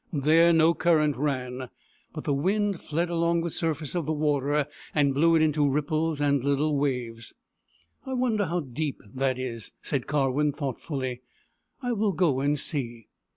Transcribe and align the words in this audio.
There, 0.11 0.51
no 0.51 0.73
current 0.73 1.15
ran; 1.15 1.69
but 2.11 2.23
the 2.23 2.33
wind 2.33 2.81
fled 2.81 3.11
along 3.11 3.41
the 3.41 3.51
surface 3.51 3.93
of 3.93 4.07
the 4.07 4.11
water 4.11 4.65
and 4.95 5.13
blew 5.13 5.35
it 5.35 5.43
into 5.43 5.69
ripples 5.69 6.19
and 6.19 6.43
little 6.43 6.75
waves." 6.75 7.35
I 8.07 8.13
wonder 8.13 8.45
how 8.47 8.61
deep 8.61 8.99
that 9.13 9.37
is," 9.37 9.71
said 9.83 10.07
Karwin 10.07 10.53
thoughtfully." 10.53 11.21
I 11.83 11.91
will 11.91 12.13
go 12.13 12.39
and 12.39 12.57
see." 12.57 13.09